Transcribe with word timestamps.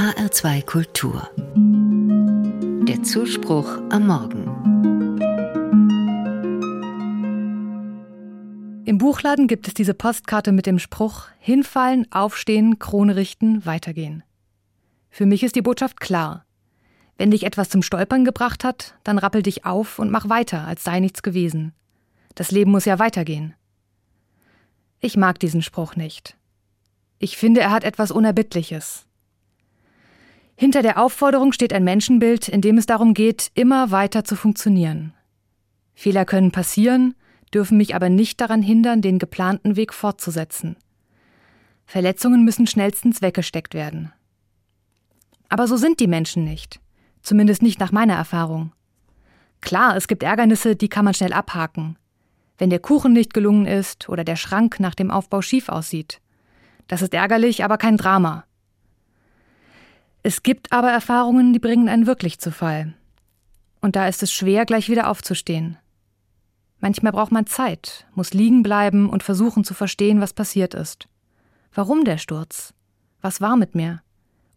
HR2 0.00 0.64
Kultur. 0.64 1.28
Der 2.88 3.02
Zuspruch 3.02 3.68
am 3.90 4.06
Morgen. 4.06 4.46
Im 8.86 8.96
Buchladen 8.96 9.46
gibt 9.46 9.68
es 9.68 9.74
diese 9.74 9.92
Postkarte 9.92 10.52
mit 10.52 10.64
dem 10.64 10.78
Spruch 10.78 11.26
Hinfallen, 11.38 12.10
aufstehen, 12.10 12.78
Krone 12.78 13.14
richten, 13.14 13.66
weitergehen. 13.66 14.22
Für 15.10 15.26
mich 15.26 15.42
ist 15.42 15.54
die 15.54 15.60
Botschaft 15.60 16.00
klar. 16.00 16.46
Wenn 17.18 17.30
dich 17.30 17.42
etwas 17.42 17.68
zum 17.68 17.82
Stolpern 17.82 18.24
gebracht 18.24 18.64
hat, 18.64 18.94
dann 19.04 19.18
rappel 19.18 19.42
dich 19.42 19.66
auf 19.66 19.98
und 19.98 20.10
mach 20.10 20.30
weiter, 20.30 20.66
als 20.66 20.82
sei 20.82 21.00
nichts 21.00 21.22
gewesen. 21.22 21.74
Das 22.36 22.50
Leben 22.50 22.70
muss 22.70 22.86
ja 22.86 22.98
weitergehen. 22.98 23.54
Ich 24.98 25.18
mag 25.18 25.38
diesen 25.40 25.60
Spruch 25.60 25.94
nicht. 25.94 26.38
Ich 27.18 27.36
finde, 27.36 27.60
er 27.60 27.70
hat 27.70 27.84
etwas 27.84 28.10
Unerbittliches. 28.10 29.04
Hinter 30.60 30.82
der 30.82 31.02
Aufforderung 31.02 31.52
steht 31.52 31.72
ein 31.72 31.84
Menschenbild, 31.84 32.46
in 32.46 32.60
dem 32.60 32.76
es 32.76 32.84
darum 32.84 33.14
geht, 33.14 33.50
immer 33.54 33.92
weiter 33.92 34.24
zu 34.24 34.36
funktionieren. 34.36 35.14
Fehler 35.94 36.26
können 36.26 36.50
passieren, 36.50 37.14
dürfen 37.54 37.78
mich 37.78 37.94
aber 37.94 38.10
nicht 38.10 38.42
daran 38.42 38.60
hindern, 38.60 39.00
den 39.00 39.18
geplanten 39.18 39.76
Weg 39.76 39.94
fortzusetzen. 39.94 40.76
Verletzungen 41.86 42.44
müssen 42.44 42.66
schnellstens 42.66 43.22
weggesteckt 43.22 43.72
werden. 43.72 44.12
Aber 45.48 45.66
so 45.66 45.78
sind 45.78 45.98
die 45.98 46.06
Menschen 46.06 46.44
nicht. 46.44 46.78
Zumindest 47.22 47.62
nicht 47.62 47.80
nach 47.80 47.90
meiner 47.90 48.16
Erfahrung. 48.16 48.72
Klar, 49.62 49.96
es 49.96 50.08
gibt 50.08 50.22
Ärgernisse, 50.22 50.76
die 50.76 50.90
kann 50.90 51.06
man 51.06 51.14
schnell 51.14 51.32
abhaken. 51.32 51.96
Wenn 52.58 52.68
der 52.68 52.80
Kuchen 52.80 53.14
nicht 53.14 53.32
gelungen 53.32 53.64
ist 53.64 54.10
oder 54.10 54.24
der 54.24 54.36
Schrank 54.36 54.78
nach 54.78 54.94
dem 54.94 55.10
Aufbau 55.10 55.40
schief 55.40 55.70
aussieht. 55.70 56.20
Das 56.86 57.00
ist 57.00 57.14
ärgerlich, 57.14 57.64
aber 57.64 57.78
kein 57.78 57.96
Drama. 57.96 58.44
Es 60.22 60.42
gibt 60.42 60.72
aber 60.72 60.90
Erfahrungen, 60.90 61.52
die 61.52 61.58
bringen 61.58 61.88
einen 61.88 62.06
wirklich 62.06 62.38
zu 62.38 62.52
Fall. 62.52 62.94
Und 63.80 63.96
da 63.96 64.06
ist 64.06 64.22
es 64.22 64.32
schwer, 64.32 64.66
gleich 64.66 64.90
wieder 64.90 65.08
aufzustehen. 65.08 65.78
Manchmal 66.78 67.12
braucht 67.12 67.32
man 67.32 67.46
Zeit, 67.46 68.06
muss 68.14 68.34
liegen 68.34 68.62
bleiben 68.62 69.08
und 69.08 69.22
versuchen 69.22 69.64
zu 69.64 69.74
verstehen, 69.74 70.20
was 70.20 70.32
passiert 70.32 70.74
ist. 70.74 71.08
Warum 71.74 72.04
der 72.04 72.18
Sturz? 72.18 72.74
Was 73.20 73.40
war 73.40 73.56
mit 73.56 73.74
mir? 73.74 74.02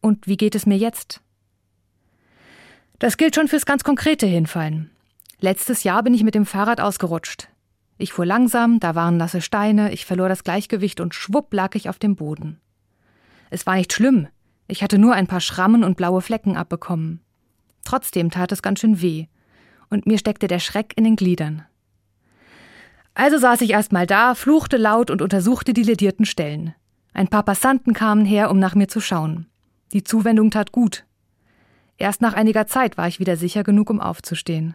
Und 0.00 0.26
wie 0.26 0.36
geht 0.36 0.54
es 0.54 0.66
mir 0.66 0.76
jetzt? 0.76 1.20
Das 2.98 3.16
gilt 3.16 3.34
schon 3.34 3.48
fürs 3.48 3.66
ganz 3.66 3.84
konkrete 3.84 4.26
Hinfallen. 4.26 4.90
Letztes 5.40 5.82
Jahr 5.82 6.02
bin 6.02 6.14
ich 6.14 6.22
mit 6.22 6.34
dem 6.34 6.46
Fahrrad 6.46 6.80
ausgerutscht. 6.80 7.48
Ich 7.98 8.12
fuhr 8.12 8.26
langsam, 8.26 8.80
da 8.80 8.94
waren 8.94 9.16
nasse 9.16 9.40
Steine, 9.40 9.92
ich 9.92 10.06
verlor 10.06 10.28
das 10.28 10.44
Gleichgewicht 10.44 11.00
und 11.00 11.14
schwupp 11.14 11.52
lag 11.52 11.74
ich 11.74 11.88
auf 11.88 11.98
dem 11.98 12.16
Boden. 12.16 12.60
Es 13.50 13.66
war 13.66 13.74
nicht 13.74 13.92
schlimm, 13.92 14.28
ich 14.72 14.82
hatte 14.82 14.98
nur 14.98 15.12
ein 15.12 15.26
paar 15.26 15.40
Schrammen 15.40 15.84
und 15.84 15.98
blaue 15.98 16.22
Flecken 16.22 16.56
abbekommen. 16.56 17.20
Trotzdem 17.84 18.30
tat 18.30 18.52
es 18.52 18.62
ganz 18.62 18.80
schön 18.80 19.02
weh, 19.02 19.26
und 19.90 20.06
mir 20.06 20.16
steckte 20.16 20.48
der 20.48 20.60
Schreck 20.60 20.94
in 20.96 21.04
den 21.04 21.16
Gliedern. 21.16 21.66
Also 23.12 23.36
saß 23.36 23.60
ich 23.60 23.72
erst 23.72 23.92
mal 23.92 24.06
da, 24.06 24.34
fluchte 24.34 24.78
laut 24.78 25.10
und 25.10 25.20
untersuchte 25.20 25.74
die 25.74 25.82
ledierten 25.82 26.24
Stellen. 26.24 26.74
Ein 27.12 27.28
paar 27.28 27.42
Passanten 27.42 27.92
kamen 27.92 28.24
her, 28.24 28.50
um 28.50 28.58
nach 28.58 28.74
mir 28.74 28.88
zu 28.88 29.02
schauen. 29.02 29.46
Die 29.92 30.04
Zuwendung 30.04 30.50
tat 30.50 30.72
gut. 30.72 31.04
Erst 31.98 32.22
nach 32.22 32.32
einiger 32.32 32.66
Zeit 32.66 32.96
war 32.96 33.06
ich 33.06 33.20
wieder 33.20 33.36
sicher 33.36 33.64
genug, 33.64 33.90
um 33.90 34.00
aufzustehen. 34.00 34.74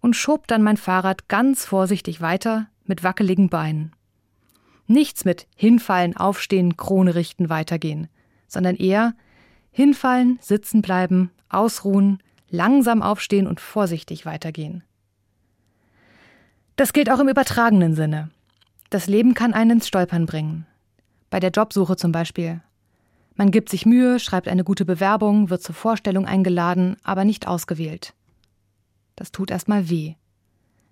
Und 0.00 0.16
schob 0.16 0.46
dann 0.46 0.62
mein 0.62 0.78
Fahrrad 0.78 1.28
ganz 1.28 1.66
vorsichtig 1.66 2.22
weiter 2.22 2.68
mit 2.86 3.04
wackeligen 3.04 3.50
Beinen. 3.50 3.92
Nichts 4.86 5.26
mit 5.26 5.46
hinfallen, 5.54 6.16
aufstehen, 6.16 6.78
Krone 6.78 7.14
richten, 7.14 7.50
weitergehen, 7.50 8.08
sondern 8.52 8.76
eher 8.76 9.14
hinfallen, 9.70 10.38
sitzen 10.40 10.82
bleiben, 10.82 11.30
ausruhen, 11.48 12.22
langsam 12.50 13.02
aufstehen 13.02 13.46
und 13.46 13.60
vorsichtig 13.60 14.26
weitergehen. 14.26 14.84
Das 16.76 16.92
gilt 16.92 17.10
auch 17.10 17.20
im 17.20 17.28
übertragenen 17.28 17.94
Sinne. 17.94 18.30
Das 18.90 19.06
Leben 19.06 19.34
kann 19.34 19.54
einen 19.54 19.72
ins 19.72 19.88
Stolpern 19.88 20.26
bringen. 20.26 20.66
Bei 21.30 21.40
der 21.40 21.50
Jobsuche 21.50 21.96
zum 21.96 22.12
Beispiel. 22.12 22.60
Man 23.34 23.50
gibt 23.50 23.70
sich 23.70 23.86
Mühe, 23.86 24.20
schreibt 24.20 24.48
eine 24.48 24.64
gute 24.64 24.84
Bewerbung, 24.84 25.48
wird 25.48 25.62
zur 25.62 25.74
Vorstellung 25.74 26.26
eingeladen, 26.26 26.96
aber 27.02 27.24
nicht 27.24 27.46
ausgewählt. 27.46 28.12
Das 29.16 29.32
tut 29.32 29.50
erstmal 29.50 29.88
weh. 29.88 30.14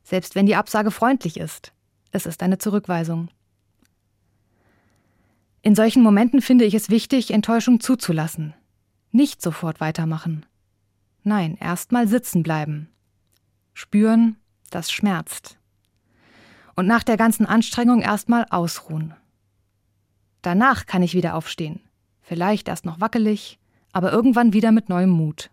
Selbst 0.02 0.34
wenn 0.34 0.46
die 0.46 0.56
Absage 0.56 0.90
freundlich 0.90 1.38
ist. 1.38 1.72
Es 2.10 2.24
ist 2.24 2.42
eine 2.42 2.58
Zurückweisung. 2.58 3.28
In 5.62 5.74
solchen 5.74 6.02
Momenten 6.02 6.40
finde 6.40 6.64
ich 6.64 6.74
es 6.74 6.88
wichtig, 6.88 7.32
Enttäuschung 7.32 7.80
zuzulassen. 7.80 8.54
Nicht 9.12 9.42
sofort 9.42 9.80
weitermachen. 9.80 10.46
Nein, 11.22 11.58
erstmal 11.60 12.08
sitzen 12.08 12.42
bleiben. 12.42 12.88
Spüren, 13.74 14.36
das 14.70 14.90
schmerzt. 14.90 15.58
Und 16.76 16.86
nach 16.86 17.02
der 17.02 17.18
ganzen 17.18 17.44
Anstrengung 17.44 18.00
erstmal 18.00 18.46
ausruhen. 18.48 19.14
Danach 20.40 20.86
kann 20.86 21.02
ich 21.02 21.14
wieder 21.14 21.34
aufstehen. 21.34 21.80
Vielleicht 22.22 22.68
erst 22.68 22.86
noch 22.86 23.00
wackelig, 23.00 23.58
aber 23.92 24.12
irgendwann 24.12 24.54
wieder 24.54 24.72
mit 24.72 24.88
neuem 24.88 25.10
Mut. 25.10 25.50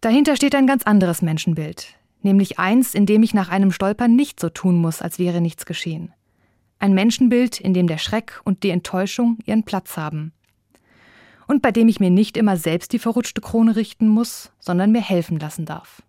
Dahinter 0.00 0.36
steht 0.36 0.54
ein 0.54 0.68
ganz 0.68 0.84
anderes 0.84 1.20
Menschenbild, 1.20 1.94
nämlich 2.22 2.60
eins, 2.60 2.94
in 2.94 3.06
dem 3.06 3.24
ich 3.24 3.34
nach 3.34 3.48
einem 3.48 3.72
Stolpern 3.72 4.14
nicht 4.14 4.38
so 4.38 4.50
tun 4.50 4.76
muss, 4.76 5.02
als 5.02 5.18
wäre 5.18 5.40
nichts 5.40 5.66
geschehen. 5.66 6.12
Ein 6.86 6.94
Menschenbild, 6.94 7.58
in 7.58 7.74
dem 7.74 7.88
der 7.88 7.98
Schreck 7.98 8.40
und 8.44 8.62
die 8.62 8.70
Enttäuschung 8.70 9.38
ihren 9.44 9.64
Platz 9.64 9.96
haben. 9.96 10.32
Und 11.48 11.60
bei 11.60 11.72
dem 11.72 11.88
ich 11.88 11.98
mir 11.98 12.10
nicht 12.10 12.36
immer 12.36 12.56
selbst 12.56 12.92
die 12.92 13.00
verrutschte 13.00 13.40
Krone 13.40 13.74
richten 13.74 14.06
muss, 14.06 14.52
sondern 14.60 14.92
mir 14.92 15.00
helfen 15.00 15.40
lassen 15.40 15.64
darf. 15.66 16.04